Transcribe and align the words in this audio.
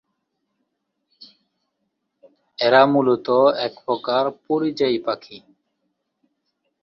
এরা 2.59 2.81
মূলত 2.85 3.27
একপ্রকার 3.67 4.23
পরিযায়ী 4.47 4.97
পাখি। 4.99 5.37